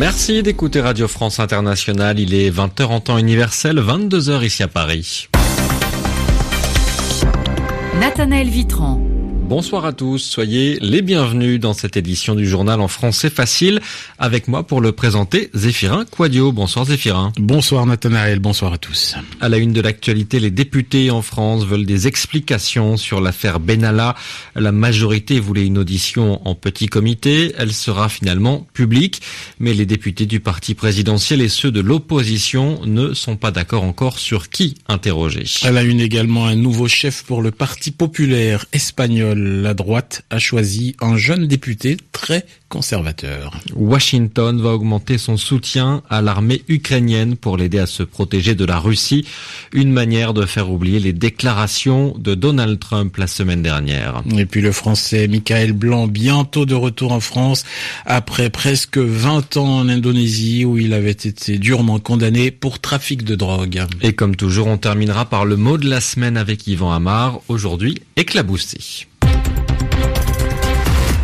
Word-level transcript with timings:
Merci 0.00 0.42
d'écouter 0.42 0.80
Radio 0.80 1.06
France 1.08 1.40
Internationale. 1.40 2.18
Il 2.18 2.32
est 2.32 2.50
20h 2.50 2.86
en 2.86 3.00
temps 3.00 3.18
universel, 3.18 3.78
22h 3.78 4.42
ici 4.46 4.62
à 4.62 4.68
Paris. 4.68 5.28
Nathanaël 8.00 8.48
Vitran. 8.48 9.09
Bonsoir 9.50 9.84
à 9.84 9.92
tous, 9.92 10.18
soyez 10.18 10.78
les 10.80 11.02
bienvenus 11.02 11.58
dans 11.58 11.72
cette 11.72 11.96
édition 11.96 12.36
du 12.36 12.46
journal 12.46 12.80
en 12.80 12.86
français 12.86 13.30
facile. 13.30 13.80
Avec 14.16 14.46
moi 14.46 14.64
pour 14.64 14.80
le 14.80 14.92
présenter, 14.92 15.50
Zéphirin 15.54 16.04
Quadio. 16.04 16.52
Bonsoir 16.52 16.84
Zéphirin. 16.84 17.32
Bonsoir 17.36 17.84
Nathanaël, 17.84 18.38
bonsoir 18.38 18.72
à 18.74 18.78
tous. 18.78 19.16
À 19.40 19.48
la 19.48 19.56
une 19.56 19.72
de 19.72 19.80
l'actualité, 19.80 20.38
les 20.38 20.52
députés 20.52 21.10
en 21.10 21.20
France 21.20 21.66
veulent 21.66 21.84
des 21.84 22.06
explications 22.06 22.96
sur 22.96 23.20
l'affaire 23.20 23.58
Benalla. 23.58 24.14
La 24.54 24.70
majorité 24.70 25.40
voulait 25.40 25.66
une 25.66 25.78
audition 25.78 26.46
en 26.46 26.54
petit 26.54 26.86
comité. 26.86 27.52
Elle 27.58 27.72
sera 27.72 28.08
finalement 28.08 28.68
publique. 28.72 29.20
Mais 29.58 29.74
les 29.74 29.84
députés 29.84 30.26
du 30.26 30.38
parti 30.38 30.76
présidentiel 30.76 31.42
et 31.42 31.48
ceux 31.48 31.72
de 31.72 31.80
l'opposition 31.80 32.82
ne 32.86 33.14
sont 33.14 33.34
pas 33.34 33.50
d'accord 33.50 33.82
encore 33.82 34.20
sur 34.20 34.48
qui 34.48 34.76
interroger. 34.86 35.42
À 35.64 35.72
la 35.72 35.82
une 35.82 36.00
également 36.00 36.46
un 36.46 36.54
nouveau 36.54 36.86
chef 36.86 37.24
pour 37.24 37.42
le 37.42 37.50
Parti 37.50 37.90
populaire 37.90 38.64
espagnol 38.72 39.39
la 39.62 39.74
droite 39.74 40.22
a 40.30 40.38
choisi 40.38 40.96
un 41.00 41.16
jeune 41.16 41.46
député 41.46 41.96
très 42.12 42.44
conservateur. 42.68 43.60
Washington 43.74 44.60
va 44.60 44.70
augmenter 44.70 45.18
son 45.18 45.36
soutien 45.36 46.02
à 46.08 46.22
l'armée 46.22 46.62
ukrainienne 46.68 47.36
pour 47.36 47.56
l'aider 47.56 47.78
à 47.80 47.86
se 47.86 48.04
protéger 48.04 48.54
de 48.54 48.64
la 48.64 48.78
Russie, 48.78 49.26
une 49.72 49.92
manière 49.92 50.34
de 50.34 50.46
faire 50.46 50.70
oublier 50.70 51.00
les 51.00 51.12
déclarations 51.12 52.14
de 52.18 52.34
Donald 52.34 52.78
Trump 52.78 53.16
la 53.16 53.26
semaine 53.26 53.62
dernière. 53.62 54.22
Et 54.38 54.46
puis 54.46 54.60
le 54.60 54.72
français 54.72 55.26
Michael 55.26 55.72
Blanc, 55.72 56.06
bientôt 56.06 56.64
de 56.64 56.74
retour 56.74 57.12
en 57.12 57.20
France, 57.20 57.64
après 58.06 58.50
presque 58.50 58.98
20 58.98 59.56
ans 59.56 59.78
en 59.78 59.88
Indonésie 59.88 60.64
où 60.64 60.78
il 60.78 60.94
avait 60.94 61.10
été 61.10 61.58
durement 61.58 61.98
condamné 61.98 62.52
pour 62.52 62.78
trafic 62.78 63.24
de 63.24 63.34
drogue. 63.34 63.82
Et 64.00 64.12
comme 64.12 64.36
toujours, 64.36 64.68
on 64.68 64.78
terminera 64.78 65.24
par 65.24 65.44
le 65.44 65.56
mot 65.56 65.76
de 65.76 65.88
la 65.88 66.00
semaine 66.00 66.36
avec 66.36 66.66
Yvan 66.66 66.92
Amar, 66.92 67.40
aujourd'hui 67.48 67.96
éclaboussé. 68.16 69.08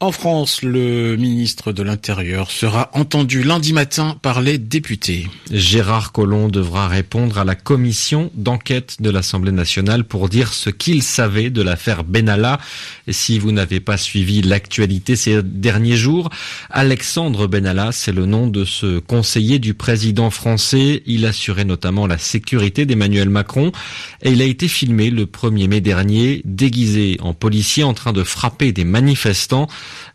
En 0.00 0.12
France, 0.12 0.62
le 0.62 1.16
ministre 1.16 1.72
de 1.72 1.82
l'Intérieur 1.82 2.52
sera 2.52 2.88
entendu 2.92 3.42
lundi 3.42 3.72
matin 3.72 4.16
par 4.22 4.40
les 4.40 4.56
députés. 4.56 5.26
Gérard 5.50 6.12
Collomb 6.12 6.50
devra 6.50 6.86
répondre 6.86 7.36
à 7.36 7.44
la 7.44 7.56
commission 7.56 8.30
d'enquête 8.34 9.02
de 9.02 9.10
l'Assemblée 9.10 9.50
nationale 9.50 10.04
pour 10.04 10.28
dire 10.28 10.54
ce 10.54 10.70
qu'il 10.70 11.02
savait 11.02 11.50
de 11.50 11.62
l'affaire 11.62 12.04
Benalla. 12.04 12.60
Si 13.08 13.40
vous 13.40 13.50
n'avez 13.50 13.80
pas 13.80 13.96
suivi 13.96 14.40
l'actualité 14.40 15.16
ces 15.16 15.42
derniers 15.42 15.96
jours, 15.96 16.30
Alexandre 16.70 17.48
Benalla, 17.48 17.90
c'est 17.90 18.12
le 18.12 18.24
nom 18.24 18.46
de 18.46 18.64
ce 18.64 19.00
conseiller 19.00 19.58
du 19.58 19.74
président 19.74 20.30
français. 20.30 21.02
Il 21.06 21.26
assurait 21.26 21.64
notamment 21.64 22.06
la 22.06 22.18
sécurité 22.18 22.86
d'Emmanuel 22.86 23.30
Macron 23.30 23.72
et 24.22 24.30
il 24.30 24.42
a 24.42 24.44
été 24.44 24.68
filmé 24.68 25.10
le 25.10 25.26
1er 25.26 25.66
mai 25.66 25.80
dernier 25.80 26.40
déguisé 26.44 27.16
en 27.20 27.34
policier 27.34 27.82
en 27.82 27.94
train 27.94 28.12
de 28.12 28.22
frapper 28.22 28.70
des 28.70 28.84
manifestants. 28.84 29.66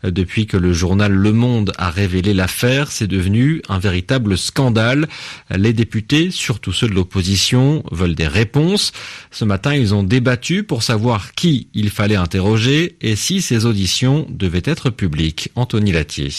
Depuis 0.02 0.46
que 0.46 0.56
le 0.56 0.72
journal 0.72 1.12
Le 1.12 1.32
Monde 1.32 1.72
a 1.78 1.90
révélé 1.90 2.34
l'affaire, 2.34 2.90
c'est 2.90 3.06
devenu 3.06 3.62
un 3.68 3.78
véritable 3.78 4.36
scandale. 4.36 5.08
Les 5.50 5.72
députés, 5.72 6.30
surtout 6.30 6.72
ceux 6.72 6.88
de 6.88 6.94
l'opposition, 6.94 7.82
veulent 7.90 8.14
des 8.14 8.28
réponses. 8.28 8.92
Ce 9.30 9.44
matin, 9.44 9.74
ils 9.74 9.94
ont 9.94 10.02
débattu 10.02 10.64
pour 10.64 10.82
savoir 10.82 11.32
qui 11.32 11.68
il 11.74 11.90
fallait 11.90 12.16
interroger 12.16 12.96
et 13.00 13.16
si 13.16 13.42
ces 13.42 13.66
auditions 13.66 14.26
devaient 14.30 14.62
être 14.64 14.90
publiques. 14.90 15.50
Anthony 15.54 15.92
Latier. 15.92 16.30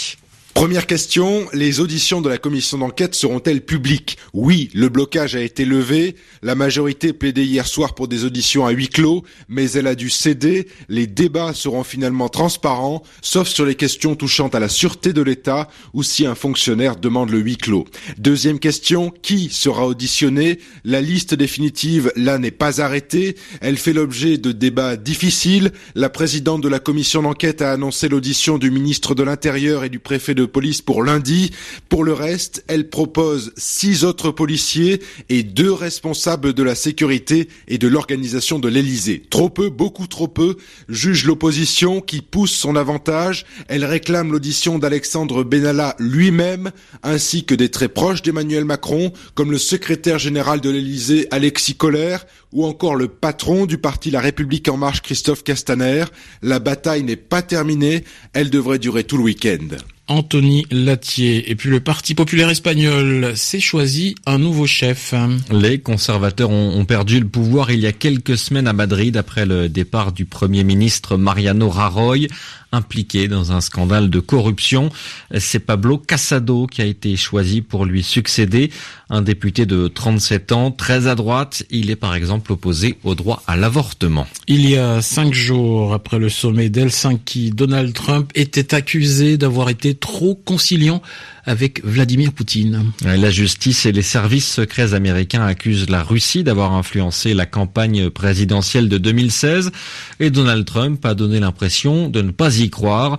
Première 0.55 0.87
question, 0.87 1.45
les 1.51 1.81
auditions 1.81 2.21
de 2.21 2.29
la 2.29 2.37
commission 2.37 2.77
d'enquête 2.77 3.13
seront-elles 3.13 3.65
publiques 3.65 4.17
Oui, 4.33 4.69
le 4.73 4.87
blocage 4.87 5.35
a 5.35 5.41
été 5.41 5.65
levé, 5.65 6.15
la 6.41 6.55
majorité 6.55 7.11
plaidait 7.11 7.43
hier 7.43 7.67
soir 7.67 7.93
pour 7.93 8.07
des 8.07 8.23
auditions 8.23 8.65
à 8.65 8.71
huis 8.71 8.87
clos, 8.87 9.23
mais 9.49 9.69
elle 9.71 9.85
a 9.85 9.95
dû 9.95 10.09
céder, 10.09 10.69
les 10.87 11.07
débats 11.07 11.53
seront 11.53 11.83
finalement 11.83 12.29
transparents, 12.29 13.03
sauf 13.21 13.49
sur 13.49 13.65
les 13.65 13.75
questions 13.75 14.15
touchant 14.15 14.47
à 14.47 14.61
la 14.61 14.69
sûreté 14.69 15.11
de 15.11 15.21
l'État 15.21 15.67
ou 15.93 16.03
si 16.03 16.25
un 16.25 16.35
fonctionnaire 16.35 16.95
demande 16.95 17.31
le 17.31 17.39
huis 17.39 17.57
clos. 17.57 17.85
Deuxième 18.17 18.59
question, 18.59 19.11
qui 19.21 19.49
sera 19.49 19.85
auditionné 19.85 20.59
La 20.85 21.01
liste 21.01 21.35
définitive, 21.35 22.13
là, 22.15 22.37
n'est 22.37 22.49
pas 22.49 22.79
arrêtée, 22.79 23.35
elle 23.59 23.77
fait 23.77 23.93
l'objet 23.93 24.37
de 24.37 24.53
débats 24.53 24.95
difficiles, 24.95 25.73
la 25.95 26.09
présidente 26.09 26.61
de 26.61 26.69
la 26.69 26.79
commission 26.79 27.23
d'enquête 27.23 27.61
a 27.61 27.73
annoncé 27.73 28.07
l'audition 28.07 28.57
du 28.57 28.71
ministre 28.71 29.15
de 29.15 29.23
l'Intérieur 29.23 29.83
et 29.83 29.89
du 29.89 29.99
préfet 29.99 30.33
de 30.33 30.44
police 30.47 30.81
pour 30.81 31.03
lundi. 31.03 31.51
Pour 31.89 32.03
le 32.03 32.13
reste, 32.13 32.63
elle 32.67 32.89
propose 32.89 33.53
six 33.57 34.03
autres 34.03 34.31
policiers 34.31 35.01
et 35.29 35.43
deux 35.43 35.71
responsables 35.71 36.53
de 36.53 36.63
la 36.63 36.75
sécurité 36.75 37.49
et 37.67 37.77
de 37.77 37.87
l'organisation 37.87 38.59
de 38.59 38.67
l'Elysée. 38.67 39.23
Trop 39.29 39.49
peu, 39.49 39.69
beaucoup 39.69 40.07
trop 40.07 40.27
peu, 40.27 40.57
juge 40.89 41.25
l'opposition 41.25 42.01
qui 42.01 42.21
pousse 42.21 42.53
son 42.53 42.75
avantage. 42.75 43.45
Elle 43.67 43.85
réclame 43.85 44.31
l'audition 44.31 44.79
d'Alexandre 44.79 45.43
Benalla 45.43 45.95
lui-même, 45.99 46.71
ainsi 47.03 47.45
que 47.45 47.55
des 47.55 47.69
très 47.69 47.89
proches 47.89 48.21
d'Emmanuel 48.21 48.65
Macron, 48.65 49.11
comme 49.33 49.51
le 49.51 49.57
secrétaire 49.57 50.19
général 50.19 50.61
de 50.61 50.69
l'Elysée 50.69 51.27
Alexis 51.31 51.75
Collère, 51.75 52.25
ou 52.51 52.65
encore 52.65 52.95
le 52.95 53.07
patron 53.07 53.65
du 53.65 53.77
parti 53.77 54.11
La 54.11 54.21
République 54.21 54.69
En 54.69 54.77
Marche 54.77 55.01
Christophe 55.01 55.43
Castaner. 55.43 56.05
La 56.41 56.59
bataille 56.59 57.03
n'est 57.03 57.15
pas 57.15 57.41
terminée, 57.41 58.03
elle 58.33 58.49
devrait 58.49 58.79
durer 58.79 59.03
tout 59.03 59.17
le 59.17 59.23
week-end. 59.23 59.67
Anthony 60.07 60.65
Latier. 60.71 61.49
Et 61.49 61.55
puis 61.55 61.69
le 61.69 61.79
Parti 61.79 62.15
populaire 62.15 62.49
espagnol 62.49 63.33
s'est 63.35 63.59
choisi 63.59 64.15
un 64.25 64.37
nouveau 64.37 64.67
chef. 64.67 65.13
Les 65.51 65.79
conservateurs 65.79 66.51
ont, 66.51 66.85
perdu 66.85 67.19
le 67.19 67.27
pouvoir 67.27 67.71
il 67.71 67.79
y 67.79 67.87
a 67.87 67.91
quelques 67.91 68.37
semaines 68.37 68.67
à 68.67 68.73
Madrid 68.73 69.17
après 69.17 69.45
le 69.45 69.69
départ 69.69 70.11
du 70.11 70.25
Premier 70.25 70.63
ministre 70.63 71.17
Mariano 71.17 71.69
Rajoy 71.69 72.27
impliqué 72.71 73.27
dans 73.27 73.51
un 73.51 73.61
scandale 73.61 74.09
de 74.09 74.19
corruption. 74.19 74.89
C'est 75.37 75.59
Pablo 75.59 75.97
Casado 75.97 76.67
qui 76.67 76.81
a 76.81 76.85
été 76.85 77.15
choisi 77.15 77.61
pour 77.61 77.85
lui 77.85 78.03
succéder. 78.03 78.71
Un 79.09 79.21
député 79.21 79.65
de 79.65 79.87
37 79.87 80.51
ans, 80.51 80.71
très 80.71 81.07
à 81.07 81.15
droite. 81.15 81.63
Il 81.69 81.89
est 81.89 81.95
par 81.95 82.15
exemple 82.15 82.51
opposé 82.51 82.97
au 83.03 83.15
droit 83.15 83.43
à 83.47 83.55
l'avortement. 83.55 84.27
Il 84.47 84.69
y 84.69 84.77
a 84.77 85.01
cinq 85.01 85.33
jours, 85.33 85.93
après 85.93 86.19
le 86.19 86.29
sommet 86.29 86.69
d'Helsinki, 86.69 87.51
Donald 87.51 87.93
Trump 87.93 88.31
était 88.35 88.73
accusé 88.73 89.37
d'avoir 89.37 89.69
été 89.69 89.95
trop 89.95 90.35
conciliant 90.35 91.01
avec 91.45 91.83
Vladimir 91.83 92.33
Poutine. 92.33 92.91
La 93.03 93.29
justice 93.29 93.85
et 93.85 93.91
les 93.91 94.01
services 94.01 94.51
secrets 94.51 94.93
américains 94.93 95.45
accusent 95.45 95.89
la 95.89 96.03
Russie 96.03 96.43
d'avoir 96.43 96.73
influencé 96.73 97.33
la 97.33 97.45
campagne 97.45 98.09
présidentielle 98.09 98.89
de 98.89 98.97
2016 98.97 99.71
et 100.19 100.29
Donald 100.29 100.65
Trump 100.65 101.05
a 101.05 101.13
donné 101.13 101.39
l'impression 101.39 102.09
de 102.09 102.21
ne 102.21 102.31
pas 102.31 102.57
y 102.57 102.69
croire. 102.69 103.17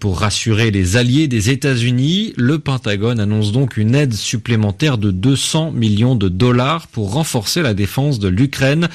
Pour 0.00 0.20
rassurer 0.20 0.70
les 0.70 0.96
alliés 0.96 1.28
des 1.28 1.50
États-Unis, 1.50 2.32
le 2.36 2.58
Pentagone 2.58 3.20
annonce 3.20 3.52
donc 3.52 3.76
une 3.76 3.94
aide 3.94 4.14
supplémentaire 4.14 4.98
de 4.98 5.10
200 5.10 5.72
millions 5.72 6.14
de 6.14 6.28
dollars 6.28 6.86
pour 6.88 7.12
renforcer 7.12 7.62
la 7.62 7.74
défense 7.74 8.18
de 8.18 8.28
l'Ukraine. 8.28 8.88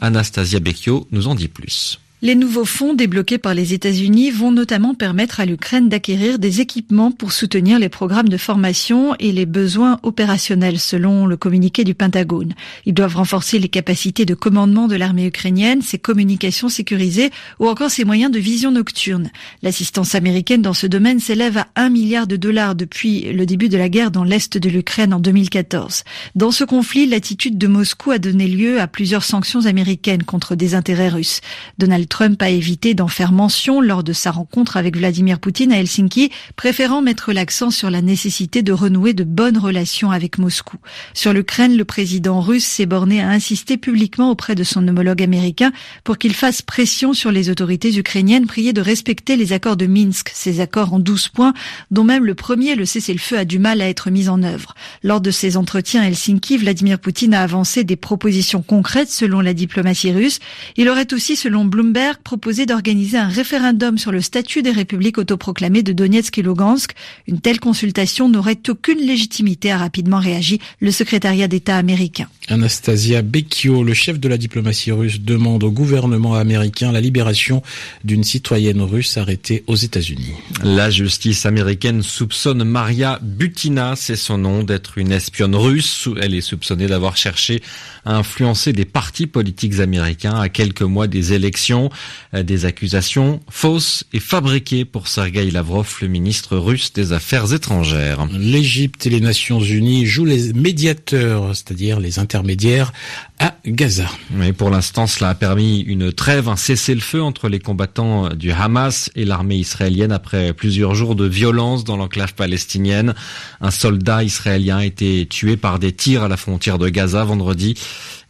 Anastasia 0.00 0.60
Becchio 0.60 1.06
nous 1.12 1.28
en 1.28 1.34
dit 1.34 1.48
plus. 1.48 1.98
Les 2.20 2.34
nouveaux 2.34 2.64
fonds 2.64 2.94
débloqués 2.94 3.38
par 3.38 3.54
les 3.54 3.74
États-Unis 3.74 4.32
vont 4.32 4.50
notamment 4.50 4.92
permettre 4.92 5.38
à 5.38 5.46
l'Ukraine 5.46 5.88
d'acquérir 5.88 6.40
des 6.40 6.60
équipements 6.60 7.12
pour 7.12 7.30
soutenir 7.30 7.78
les 7.78 7.88
programmes 7.88 8.28
de 8.28 8.36
formation 8.36 9.14
et 9.20 9.30
les 9.30 9.46
besoins 9.46 10.00
opérationnels 10.02 10.80
selon 10.80 11.26
le 11.26 11.36
communiqué 11.36 11.84
du 11.84 11.94
Pentagone. 11.94 12.54
Ils 12.86 12.92
doivent 12.92 13.14
renforcer 13.14 13.60
les 13.60 13.68
capacités 13.68 14.24
de 14.24 14.34
commandement 14.34 14.88
de 14.88 14.96
l'armée 14.96 15.26
ukrainienne, 15.26 15.80
ses 15.80 16.00
communications 16.00 16.68
sécurisées 16.68 17.30
ou 17.60 17.68
encore 17.68 17.90
ses 17.90 18.04
moyens 18.04 18.32
de 18.32 18.40
vision 18.40 18.72
nocturne. 18.72 19.30
L'assistance 19.62 20.16
américaine 20.16 20.60
dans 20.60 20.74
ce 20.74 20.88
domaine 20.88 21.20
s'élève 21.20 21.58
à 21.58 21.68
1 21.76 21.88
milliard 21.88 22.26
de 22.26 22.34
dollars 22.34 22.74
depuis 22.74 23.32
le 23.32 23.46
début 23.46 23.68
de 23.68 23.78
la 23.78 23.88
guerre 23.88 24.10
dans 24.10 24.24
l'est 24.24 24.58
de 24.58 24.68
l'Ukraine 24.68 25.14
en 25.14 25.20
2014. 25.20 26.02
Dans 26.34 26.50
ce 26.50 26.64
conflit, 26.64 27.06
l'attitude 27.06 27.58
de 27.58 27.68
Moscou 27.68 28.10
a 28.10 28.18
donné 28.18 28.48
lieu 28.48 28.80
à 28.80 28.88
plusieurs 28.88 29.22
sanctions 29.22 29.66
américaines 29.66 30.24
contre 30.24 30.56
des 30.56 30.74
intérêts 30.74 31.10
russes. 31.10 31.42
Donald 31.78 32.07
Trump 32.08 32.42
a 32.42 32.50
évité 32.50 32.94
d'en 32.94 33.08
faire 33.08 33.32
mention 33.32 33.80
lors 33.80 34.02
de 34.02 34.12
sa 34.12 34.30
rencontre 34.30 34.76
avec 34.76 34.96
Vladimir 34.96 35.38
Poutine 35.38 35.72
à 35.72 35.78
Helsinki, 35.78 36.30
préférant 36.56 37.02
mettre 37.02 37.32
l'accent 37.32 37.70
sur 37.70 37.90
la 37.90 38.02
nécessité 38.02 38.62
de 38.62 38.72
renouer 38.72 39.12
de 39.12 39.24
bonnes 39.24 39.58
relations 39.58 40.10
avec 40.10 40.38
Moscou. 40.38 40.78
Sur 41.14 41.32
l'Ukraine, 41.32 41.76
le 41.76 41.84
président 41.84 42.40
russe 42.40 42.64
s'est 42.64 42.86
borné 42.86 43.20
à 43.20 43.28
insister 43.28 43.76
publiquement 43.76 44.30
auprès 44.30 44.54
de 44.54 44.64
son 44.64 44.86
homologue 44.88 45.22
américain 45.22 45.72
pour 46.04 46.18
qu'il 46.18 46.34
fasse 46.34 46.62
pression 46.62 47.12
sur 47.12 47.30
les 47.30 47.50
autorités 47.50 47.96
ukrainiennes 47.96 48.46
priées 48.46 48.72
de 48.72 48.80
respecter 48.80 49.36
les 49.36 49.52
accords 49.52 49.76
de 49.76 49.86
Minsk, 49.86 50.30
ces 50.34 50.60
accords 50.60 50.94
en 50.94 50.98
12 50.98 51.28
points, 51.28 51.52
dont 51.90 52.04
même 52.04 52.24
le 52.24 52.34
premier, 52.34 52.74
le 52.74 52.86
cessez-le-feu, 52.86 53.38
a 53.38 53.44
du 53.44 53.58
mal 53.58 53.80
à 53.80 53.88
être 53.88 54.10
mis 54.10 54.28
en 54.28 54.42
œuvre. 54.42 54.74
Lors 55.02 55.20
de 55.20 55.30
ces 55.30 55.56
entretiens 55.56 56.02
à 56.02 56.06
Helsinki, 56.06 56.56
Vladimir 56.56 56.98
Poutine 56.98 57.34
a 57.34 57.42
avancé 57.42 57.84
des 57.84 57.96
propositions 57.96 58.62
concrètes 58.62 59.10
selon 59.10 59.40
la 59.40 59.54
diplomatie 59.54 60.12
russe. 60.12 60.38
Il 60.76 60.88
aurait 60.88 61.12
aussi, 61.12 61.36
selon 61.36 61.64
Bloomberg, 61.64 61.97
Stoltenberg 61.98 62.18
proposait 62.22 62.66
d'organiser 62.66 63.18
un 63.18 63.26
référendum 63.26 63.98
sur 63.98 64.12
le 64.12 64.20
statut 64.20 64.62
des 64.62 64.70
républiques 64.70 65.18
autoproclamées 65.18 65.82
de 65.82 65.92
Donetsk 65.92 66.38
et 66.38 66.42
Lugansk. 66.42 66.92
Une 67.26 67.40
telle 67.40 67.58
consultation 67.58 68.28
n'aurait 68.28 68.60
aucune 68.68 69.00
légitimité, 69.00 69.72
a 69.72 69.78
rapidement 69.78 70.20
réagi 70.20 70.60
le 70.80 70.92
secrétariat 70.92 71.48
d'État 71.48 71.76
américain. 71.76 72.28
Anastasia 72.46 73.22
Becchio, 73.22 73.82
le 73.82 73.94
chef 73.94 74.20
de 74.20 74.28
la 74.28 74.38
diplomatie 74.38 74.92
russe, 74.92 75.20
demande 75.20 75.64
au 75.64 75.72
gouvernement 75.72 76.34
américain 76.34 76.92
la 76.92 77.00
libération 77.00 77.62
d'une 78.04 78.22
citoyenne 78.22 78.80
russe 78.80 79.16
arrêtée 79.16 79.64
aux 79.66 79.76
États-Unis. 79.76 80.34
La 80.62 80.90
justice 80.90 81.46
américaine 81.46 82.02
soupçonne 82.02 82.62
Maria 82.62 83.18
Butina, 83.22 83.94
c'est 83.96 84.16
son 84.16 84.38
nom, 84.38 84.62
d'être 84.62 84.98
une 84.98 85.10
espionne 85.10 85.56
russe. 85.56 86.08
Elle 86.20 86.34
est 86.34 86.42
soupçonnée 86.42 86.86
d'avoir 86.86 87.16
cherché 87.16 87.60
à 88.04 88.16
influencer 88.16 88.72
des 88.72 88.84
partis 88.84 89.26
politiques 89.26 89.80
américains 89.80 90.38
à 90.38 90.48
quelques 90.48 90.82
mois 90.82 91.08
des 91.08 91.32
élections. 91.32 91.87
Euh, 92.34 92.42
des 92.42 92.64
accusations 92.64 93.40
fausses 93.48 94.04
et 94.12 94.20
fabriquées 94.20 94.84
pour 94.84 95.08
Sergei 95.08 95.50
Lavrov, 95.50 95.96
le 96.02 96.08
ministre 96.08 96.56
russe 96.56 96.92
des 96.92 97.12
Affaires 97.12 97.52
étrangères. 97.52 98.26
L'Égypte 98.38 99.06
et 99.06 99.10
les 99.10 99.20
Nations 99.20 99.60
Unies 99.60 100.06
jouent 100.06 100.24
les 100.24 100.52
médiateurs, 100.52 101.54
c'est-à-dire 101.54 102.00
les 102.00 102.18
intermédiaires 102.18 102.92
à 103.38 103.54
Gaza. 103.66 104.06
Mais 104.30 104.52
pour 104.52 104.70
l'instant, 104.70 105.06
cela 105.06 105.30
a 105.30 105.34
permis 105.34 105.80
une 105.80 106.12
trêve, 106.12 106.48
un 106.48 106.56
cessez-le-feu 106.56 107.22
entre 107.22 107.48
les 107.48 107.60
combattants 107.60 108.30
du 108.30 108.50
Hamas 108.50 109.10
et 109.14 109.24
l'armée 109.24 109.56
israélienne 109.56 110.12
après 110.12 110.52
plusieurs 110.52 110.94
jours 110.94 111.14
de 111.14 111.26
violence 111.26 111.84
dans 111.84 111.96
l'enclave 111.96 112.34
palestinienne. 112.34 113.14
Un 113.60 113.70
soldat 113.70 114.24
israélien 114.24 114.78
a 114.78 114.84
été 114.84 115.26
tué 115.26 115.56
par 115.56 115.78
des 115.78 115.92
tirs 115.92 116.24
à 116.24 116.28
la 116.28 116.36
frontière 116.36 116.78
de 116.78 116.88
Gaza 116.88 117.24
vendredi 117.24 117.74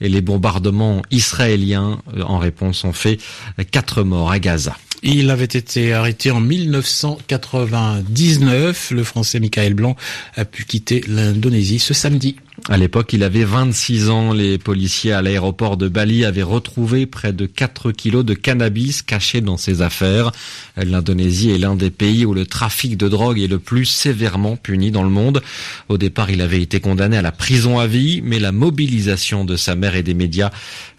et 0.01 0.09
les 0.09 0.21
bombardements 0.21 1.03
israéliens 1.11 2.01
euh, 2.17 2.23
en 2.23 2.39
réponse 2.39 2.85
ont 2.85 2.93
fait 2.93 3.19
quatre 3.71 4.03
morts 4.03 4.31
à 4.31 4.39
Gaza. 4.39 4.77
Il 5.03 5.31
avait 5.31 5.45
été 5.45 5.93
arrêté 5.93 6.31
en 6.33 6.41
1999. 6.41 8.91
Le 8.91 9.05
Français 9.05 9.39
Michael 9.39 9.75
Blanc 9.75 9.95
a 10.35 10.45
pu 10.45 10.65
quitter 10.65 11.05
l'Indonésie 11.07 11.79
ce 11.79 11.95
samedi. 11.95 12.35
À 12.71 12.77
l'époque, 12.77 13.15
il 13.15 13.23
avait 13.23 13.45
26 13.45 14.11
ans. 14.11 14.35
Les 14.35 14.59
policiers 14.59 15.13
à 15.13 15.23
l'aéroport 15.23 15.79
de 15.79 15.89
Bali 15.89 16.27
avaient 16.27 16.43
retrouvé 16.43 17.07
près 17.07 17.33
de 17.33 17.47
4 17.47 17.93
kilos 17.93 18.27
de 18.27 18.35
cannabis 18.35 19.01
cachés 19.01 19.41
dans 19.41 19.57
ses 19.57 19.81
affaires. 19.81 20.33
L'Indonésie 20.77 21.51
est 21.51 21.57
l'un 21.57 21.77
des 21.77 21.91
pays 21.91 22.27
où 22.27 22.35
le 22.35 22.45
trafic 22.45 22.99
de 22.99 23.09
drogue 23.09 23.41
est 23.41 23.47
le 23.47 23.59
plus 23.59 23.87
sévèrement 23.87 24.57
puni 24.57 24.91
dans 24.91 25.03
le 25.03 25.09
monde. 25.09 25.41
Au 25.89 25.97
départ, 25.97 26.31
il 26.31 26.43
avait 26.43 26.61
été 26.61 26.79
condamné 26.79 27.17
à 27.17 27.23
la 27.23 27.33
prison 27.33 27.79
à 27.79 27.87
vie, 27.87 28.21
mais 28.23 28.39
la 28.39 28.53
mobilisation 28.53 29.47
de 29.47 29.57
sa 29.57 29.75
mère 29.75 29.97
et 29.97 30.03
des 30.03 30.15
médias 30.15 30.51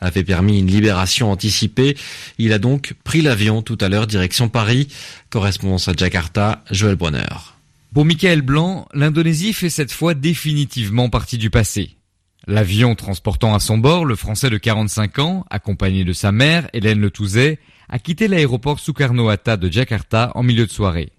avait 0.02 0.24
permis 0.24 0.58
une 0.58 0.72
libération 0.72 1.32
anticipée. 1.32 1.96
Il 2.40 2.52
a 2.52 2.58
donc 2.58 2.96
pris 3.04 3.22
l'avion 3.22 3.62
tout 3.62 3.78
à 3.80 3.90
l'heure 3.90 4.08
direction 4.08 4.50
Paris. 4.50 4.88
Correspondance 5.30 5.88
à 5.88 5.94
Jakarta, 5.96 6.64
Joël 6.72 6.96
Bronner. 6.96 7.59
Pour 7.92 8.06
Michael 8.06 8.44
Blanc, 8.44 8.88
l'Indonésie 8.94 9.52
fait 9.52 9.72
cette 9.72 9.92
fois 9.92 10.14
définitivement 10.14 11.10
partie 11.10 11.40
du 11.40 11.50
passé. 11.50 11.98
L'avion 12.46 12.94
transportant 12.94 13.56
à 13.56 13.60
son 13.60 13.80
bord 13.80 14.06
le 14.06 14.16
Français 14.16 14.52
de 14.52 14.58
45 14.58 15.18
ans, 15.18 15.46
accompagné 15.50 16.04
de 16.04 16.14
sa 16.14 16.32
mère, 16.32 16.70
Hélène 16.74 17.00
Le 17.00 17.10
Touzet, 17.10 17.58
a 17.90 17.98
quitté 17.98 18.28
l'aéroport 18.28 18.80
Soekarno-Hatta 18.80 19.58
de 19.58 19.72
Jakarta 19.72 20.32
en 20.36 20.44
milieu 20.44 20.68
de 20.68 20.72
soirée. 20.72 21.12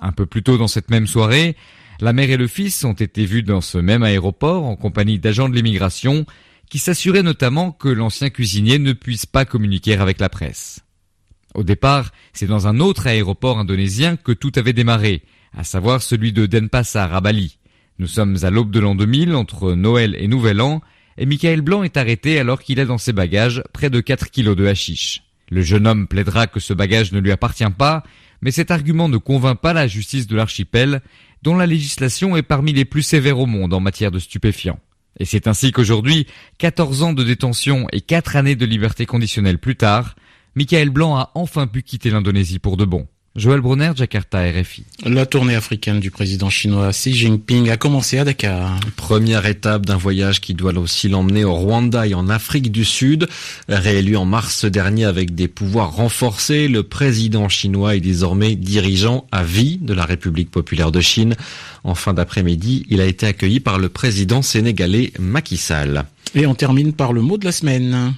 Un 0.00 0.12
peu 0.12 0.24
plus 0.24 0.44
tôt 0.44 0.56
dans 0.56 0.68
cette 0.68 0.88
même 0.88 1.08
soirée, 1.08 1.56
la 2.00 2.12
mère 2.12 2.30
et 2.30 2.36
le 2.36 2.46
fils 2.46 2.84
ont 2.84 2.92
été 2.92 3.24
vus 3.24 3.42
dans 3.42 3.60
ce 3.60 3.78
même 3.78 4.04
aéroport 4.04 4.66
en 4.66 4.76
compagnie 4.76 5.18
d'agents 5.18 5.48
de 5.48 5.56
l'immigration 5.56 6.26
qui 6.70 6.78
s'assuraient 6.78 7.24
notamment 7.24 7.72
que 7.72 7.88
l'ancien 7.88 8.30
cuisinier 8.30 8.78
ne 8.78 8.92
puisse 8.92 9.26
pas 9.26 9.44
communiquer 9.44 9.96
avec 9.96 10.20
la 10.20 10.28
presse. 10.28 10.83
Au 11.54 11.62
départ, 11.62 12.10
c'est 12.32 12.46
dans 12.46 12.66
un 12.66 12.80
autre 12.80 13.06
aéroport 13.06 13.58
indonésien 13.58 14.16
que 14.16 14.32
tout 14.32 14.52
avait 14.56 14.72
démarré, 14.72 15.22
à 15.56 15.62
savoir 15.62 16.02
celui 16.02 16.32
de 16.32 16.46
Denpasar 16.46 17.14
à 17.14 17.20
Bali. 17.20 17.58
Nous 18.00 18.08
sommes 18.08 18.36
à 18.42 18.50
l'aube 18.50 18.72
de 18.72 18.80
l'an 18.80 18.96
2000, 18.96 19.34
entre 19.36 19.72
Noël 19.72 20.16
et 20.18 20.26
Nouvel 20.26 20.60
An, 20.60 20.82
et 21.16 21.26
Michael 21.26 21.60
Blanc 21.60 21.84
est 21.84 21.96
arrêté 21.96 22.40
alors 22.40 22.60
qu'il 22.60 22.80
a 22.80 22.84
dans 22.84 22.98
ses 22.98 23.12
bagages 23.12 23.62
près 23.72 23.88
de 23.88 24.00
4 24.00 24.30
kilos 24.30 24.56
de 24.56 24.66
hashish. 24.66 25.22
Le 25.48 25.62
jeune 25.62 25.86
homme 25.86 26.08
plaidera 26.08 26.48
que 26.48 26.58
ce 26.58 26.74
bagage 26.74 27.12
ne 27.12 27.20
lui 27.20 27.30
appartient 27.30 27.64
pas, 27.78 28.02
mais 28.40 28.50
cet 28.50 28.72
argument 28.72 29.08
ne 29.08 29.16
convainc 29.16 29.60
pas 29.60 29.72
la 29.72 29.86
justice 29.86 30.26
de 30.26 30.34
l'archipel, 30.34 31.02
dont 31.42 31.56
la 31.56 31.66
législation 31.66 32.36
est 32.36 32.42
parmi 32.42 32.72
les 32.72 32.84
plus 32.84 33.02
sévères 33.02 33.38
au 33.38 33.46
monde 33.46 33.74
en 33.74 33.80
matière 33.80 34.10
de 34.10 34.18
stupéfiants. 34.18 34.80
Et 35.20 35.24
c'est 35.24 35.46
ainsi 35.46 35.70
qu'aujourd'hui, 35.70 36.26
14 36.58 37.04
ans 37.04 37.12
de 37.12 37.22
détention 37.22 37.86
et 37.92 38.00
4 38.00 38.34
années 38.34 38.56
de 38.56 38.66
liberté 38.66 39.06
conditionnelle 39.06 39.58
plus 39.58 39.76
tard, 39.76 40.16
Michael 40.56 40.90
Blanc 40.90 41.16
a 41.16 41.30
enfin 41.34 41.66
pu 41.66 41.82
quitter 41.82 42.10
l'Indonésie 42.10 42.58
pour 42.58 42.76
de 42.76 42.84
bon. 42.84 43.06
Joël 43.36 43.60
Brunner, 43.60 43.90
Jakarta, 43.96 44.42
RFI. 44.48 44.84
La 45.04 45.26
tournée 45.26 45.56
africaine 45.56 45.98
du 45.98 46.12
président 46.12 46.50
chinois 46.50 46.90
Xi 46.92 47.12
Jinping 47.12 47.68
a 47.68 47.76
commencé 47.76 48.16
à 48.18 48.24
Dakar. 48.24 48.78
Première 48.94 49.44
étape 49.46 49.84
d'un 49.84 49.96
voyage 49.96 50.40
qui 50.40 50.54
doit 50.54 50.72
aussi 50.78 51.08
l'emmener 51.08 51.42
au 51.44 51.52
Rwanda 51.52 52.06
et 52.06 52.14
en 52.14 52.28
Afrique 52.28 52.70
du 52.70 52.84
Sud. 52.84 53.26
Réélu 53.68 54.16
en 54.16 54.24
mars 54.24 54.64
dernier 54.66 55.04
avec 55.04 55.34
des 55.34 55.48
pouvoirs 55.48 55.96
renforcés, 55.96 56.68
le 56.68 56.84
président 56.84 57.48
chinois 57.48 57.96
est 57.96 58.00
désormais 58.00 58.54
dirigeant 58.54 59.26
à 59.32 59.42
vie 59.42 59.78
de 59.78 59.94
la 59.94 60.04
République 60.04 60.52
populaire 60.52 60.92
de 60.92 61.00
Chine. 61.00 61.34
En 61.82 61.96
fin 61.96 62.14
d'après-midi, 62.14 62.86
il 62.88 63.00
a 63.00 63.06
été 63.06 63.26
accueilli 63.26 63.58
par 63.58 63.80
le 63.80 63.88
président 63.88 64.42
sénégalais 64.42 65.12
Macky 65.18 65.56
Sall. 65.56 66.04
Et 66.36 66.46
on 66.46 66.54
termine 66.54 66.92
par 66.92 67.12
le 67.12 67.20
mot 67.20 67.36
de 67.36 67.44
la 67.44 67.52
semaine. 67.52 68.14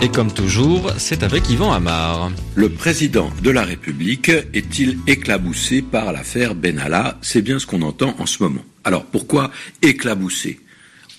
Et 0.00 0.10
comme 0.10 0.32
toujours, 0.32 0.92
c'est 0.96 1.24
avec 1.24 1.50
Yvan 1.50 1.72
Amar. 1.72 2.30
Le 2.54 2.68
président 2.68 3.32
de 3.42 3.50
la 3.50 3.64
République 3.64 4.28
est-il 4.28 4.96
éclaboussé 5.08 5.82
par 5.82 6.12
l'affaire 6.12 6.54
Benalla 6.54 7.18
C'est 7.20 7.42
bien 7.42 7.58
ce 7.58 7.66
qu'on 7.66 7.82
entend 7.82 8.14
en 8.20 8.26
ce 8.26 8.40
moment. 8.44 8.64
Alors 8.84 9.04
pourquoi 9.06 9.50
éclaboussé? 9.82 10.60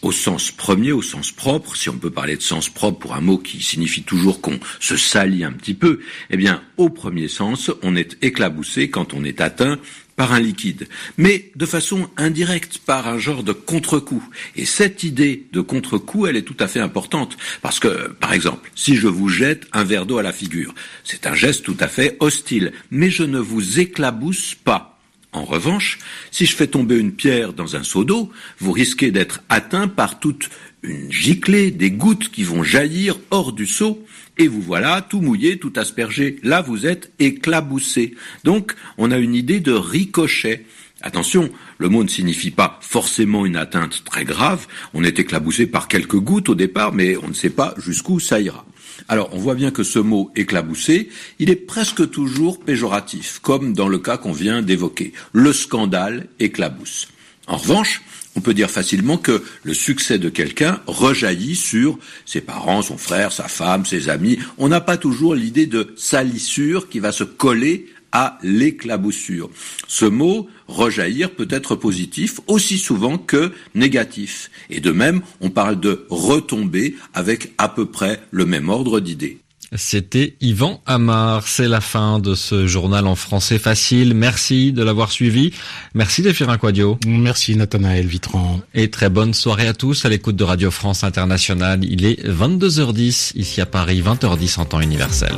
Au 0.01 0.13
sens 0.13 0.51
premier, 0.51 0.93
au 0.93 1.01
sens 1.01 1.33
propre, 1.33 1.75
si 1.75 1.89
on 1.89 1.97
peut 1.97 2.09
parler 2.09 2.37
de 2.37 2.41
sens 2.41 2.69
propre 2.69 2.99
pour 2.99 3.15
un 3.15 3.21
mot 3.21 3.37
qui 3.37 3.61
signifie 3.61 4.03
toujours 4.03 4.39
qu'on 4.39 4.57
se 4.79 4.95
salit 4.95 5.43
un 5.43 5.51
petit 5.51 5.73
peu, 5.73 5.99
eh 6.29 6.37
bien, 6.37 6.63
au 6.77 6.89
premier 6.89 7.27
sens, 7.27 7.69
on 7.83 7.97
est 7.97 8.17
éclaboussé 8.21 8.89
quand 8.89 9.13
on 9.13 9.25
est 9.25 9.41
atteint 9.41 9.77
par 10.19 10.33
un 10.33 10.41
liquide, 10.41 10.89
mais 11.15 11.49
de 11.55 11.65
façon 11.65 12.09
indirecte, 12.17 12.79
par 12.79 13.07
un 13.07 13.17
genre 13.17 13.41
de 13.41 13.53
contre-coup. 13.53 14.21
Et 14.57 14.65
cette 14.65 15.03
idée 15.03 15.45
de 15.53 15.61
contre-coup, 15.61 16.27
elle 16.27 16.35
est 16.35 16.41
tout 16.41 16.57
à 16.59 16.67
fait 16.67 16.81
importante, 16.81 17.37
parce 17.61 17.79
que, 17.79 18.09
par 18.19 18.33
exemple, 18.33 18.69
si 18.75 18.97
je 18.97 19.07
vous 19.07 19.29
jette 19.29 19.65
un 19.71 19.85
verre 19.85 20.05
d'eau 20.05 20.17
à 20.17 20.21
la 20.21 20.33
figure, 20.33 20.75
c'est 21.05 21.25
un 21.25 21.35
geste 21.35 21.63
tout 21.63 21.77
à 21.79 21.87
fait 21.87 22.17
hostile, 22.19 22.73
mais 22.91 23.09
je 23.09 23.23
ne 23.23 23.39
vous 23.39 23.79
éclabousse 23.79 24.55
pas. 24.55 24.98
En 25.31 25.45
revanche, 25.45 25.99
si 26.31 26.45
je 26.45 26.55
fais 26.55 26.67
tomber 26.67 26.97
une 26.97 27.11
pierre 27.11 27.53
dans 27.53 27.75
un 27.75 27.83
seau 27.83 28.03
d'eau, 28.03 28.31
vous 28.57 28.71
risquez 28.71 29.11
d'être 29.11 29.43
atteint 29.49 29.87
par 29.87 30.19
toute 30.19 30.49
une 30.81 31.11
giclée, 31.11 31.71
des 31.71 31.91
gouttes 31.91 32.29
qui 32.29 32.43
vont 32.43 32.63
jaillir 32.63 33.19
hors 33.29 33.53
du 33.53 33.67
seau, 33.67 34.03
et 34.37 34.47
vous 34.47 34.61
voilà 34.61 35.01
tout 35.01 35.21
mouillé, 35.21 35.59
tout 35.59 35.73
aspergé. 35.75 36.37
Là, 36.41 36.61
vous 36.61 36.87
êtes 36.87 37.11
éclaboussé. 37.19 38.15
Donc, 38.43 38.73
on 38.97 39.11
a 39.11 39.17
une 39.17 39.35
idée 39.35 39.59
de 39.59 39.73
ricochet. 39.73 40.65
Attention, 41.01 41.49
le 41.77 41.89
mot 41.89 42.03
ne 42.03 42.09
signifie 42.09 42.51
pas 42.51 42.77
forcément 42.81 43.45
une 43.45 43.55
atteinte 43.55 44.03
très 44.03 44.25
grave. 44.25 44.67
On 44.93 45.03
est 45.03 45.19
éclaboussé 45.19 45.65
par 45.65 45.87
quelques 45.87 46.19
gouttes 46.19 46.49
au 46.49 46.55
départ, 46.55 46.93
mais 46.93 47.15
on 47.17 47.29
ne 47.29 47.33
sait 47.33 47.49
pas 47.49 47.73
jusqu'où 47.77 48.19
ça 48.19 48.41
ira. 48.41 48.65
Alors, 49.07 49.29
on 49.33 49.37
voit 49.37 49.55
bien 49.55 49.71
que 49.71 49.83
ce 49.83 49.99
mot 49.99 50.31
éclaboussé, 50.35 51.09
il 51.39 51.49
est 51.49 51.55
presque 51.55 52.09
toujours 52.11 52.59
péjoratif, 52.59 53.39
comme 53.41 53.73
dans 53.73 53.87
le 53.87 53.97
cas 53.97 54.17
qu'on 54.17 54.33
vient 54.33 54.61
d'évoquer. 54.61 55.13
Le 55.31 55.53
scandale 55.53 56.27
éclabousse. 56.39 57.07
En 57.47 57.57
revanche, 57.57 58.01
on 58.35 58.41
peut 58.41 58.53
dire 58.53 58.69
facilement 58.69 59.17
que 59.17 59.43
le 59.63 59.73
succès 59.73 60.19
de 60.19 60.29
quelqu'un 60.29 60.81
rejaillit 60.85 61.55
sur 61.55 61.97
ses 62.25 62.41
parents, 62.41 62.81
son 62.81 62.97
frère, 62.97 63.31
sa 63.31 63.47
femme, 63.47 63.85
ses 63.85 64.09
amis. 64.09 64.37
On 64.57 64.67
n'a 64.67 64.81
pas 64.81 64.97
toujours 64.97 65.33
l'idée 65.33 65.65
de 65.65 65.93
salissure 65.97 66.89
qui 66.89 66.99
va 66.99 67.11
se 67.11 67.23
coller 67.23 67.87
à 68.11 68.37
l'éclaboussure. 68.43 69.49
Ce 69.87 70.05
mot, 70.05 70.47
rejaillir, 70.69 71.31
peut 71.31 71.47
être 71.49 71.75
positif 71.75 72.39
aussi 72.47 72.77
souvent 72.77 73.17
que 73.17 73.51
négatif. 73.75 74.49
Et 74.69 74.79
de 74.79 74.91
même, 74.91 75.21
on 75.41 75.49
parle 75.49 75.79
de 75.79 76.05
retomber 76.09 76.95
avec 77.13 77.53
à 77.57 77.67
peu 77.67 77.85
près 77.85 78.21
le 78.31 78.45
même 78.45 78.69
ordre 78.69 78.99
d'idées. 78.99 79.39
C'était 79.75 80.35
Yvan 80.41 80.81
Amar. 80.85 81.47
C'est 81.47 81.67
la 81.67 81.81
fin 81.81 82.19
de 82.19 82.33
ce 82.33 82.65
journal 82.65 83.05
en 83.05 83.15
français 83.15 83.59
facile. 83.59 84.13
Merci 84.15 84.71
de 84.71 84.83
l'avoir 84.83 85.11
suivi. 85.11 85.53
Merci 85.93 86.21
Défirin 86.21 86.57
Quadio. 86.57 86.97
Merci 87.05 87.55
Nathanaël 87.55 88.07
Vitran. 88.07 88.61
Et 88.73 88.89
très 88.89 89.09
bonne 89.09 89.33
soirée 89.33 89.67
à 89.67 89.73
tous 89.73 90.05
à 90.05 90.09
l'écoute 90.09 90.35
de 90.35 90.43
Radio 90.43 90.71
France 90.71 91.03
Internationale. 91.03 91.83
Il 91.83 92.05
est 92.05 92.25
22h10 92.27 93.33
ici 93.35 93.61
à 93.61 93.67
Paris, 93.67 94.01
20h10 94.01 94.59
en 94.59 94.65
temps 94.65 94.81
universel. 94.81 95.35